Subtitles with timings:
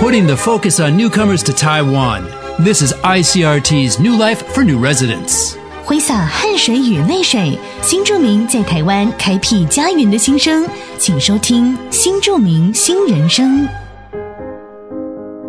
[0.00, 2.24] putting the focus on newcomers to Taiwan.
[2.58, 5.56] This is ICRT's New Life for New Residents.
[5.84, 10.64] 挥洒汗水与泪水，新住民在台湾开辟家园的心声，
[10.98, 13.68] 请收听《新住民新人生》。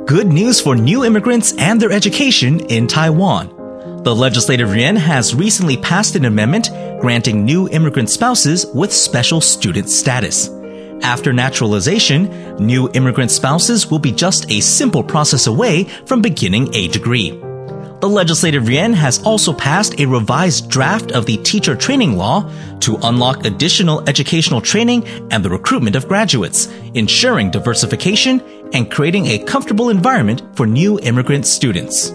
[0.05, 3.50] Good news for new immigrants and their education in Taiwan.
[4.04, 6.70] The Legislative Yuan has recently passed an amendment
[7.00, 10.50] granting new immigrant spouses with special student status.
[11.03, 16.88] After naturalization, new immigrant spouses will be just a simple process away from beginning a
[16.88, 17.30] degree.
[18.01, 22.48] The Legislative Yuan has also passed a revised draft of the teacher training law
[22.80, 28.41] to unlock additional educational training and the recruitment of graduates, ensuring diversification
[28.73, 32.12] and creating a comfortable environment for new immigrant students.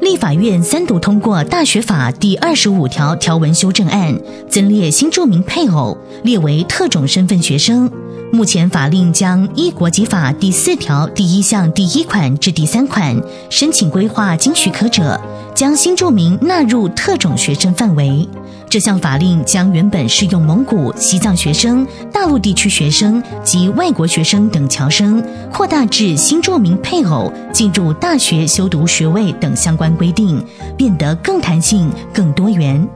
[0.00, 4.18] 立法院三读通过《大学法》第二十五条条文修正案，
[4.48, 7.90] 增列新住民配偶列为特种身份学生。
[8.32, 13.14] 目前法令将一国籍法第四条第一项第一款至第三款
[13.50, 15.20] 申请规划经许可者，
[15.54, 18.26] 将新住民纳入特种学生范围。
[18.70, 25.20] 这项法令将原本适用蒙古、西藏学生、大陆地区学生及外国学生等侨生，
[25.52, 30.40] 扩大至新住民配偶进入大学修读学位等相关规定，
[30.76, 32.88] 变得更弹性、更多元。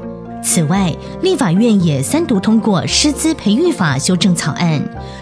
[0.44, 4.80] 此外，立法院也三读通过师资培育法修正草案，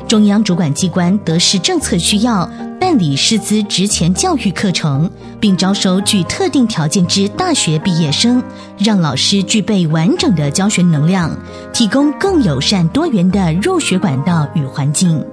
[0.09, 2.45] 中央主管机关得视政策需要，
[2.81, 8.43] 办理师资职前教育课程，并招收具特定条件之大学毕业生，
[8.79, 11.31] 让老师具备完整的教学能量，
[11.73, 15.25] 提供更友善多元的入学管道与环境。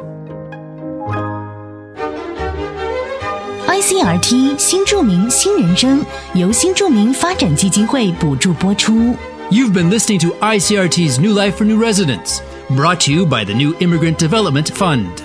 [3.68, 9.16] ICRT 新著名新人生由新著名发展基金会补助播出。
[9.52, 13.76] You've been listening to ICRT's New Life for New Residents, brought to you by the New
[13.80, 15.24] Immigrant Development Fund.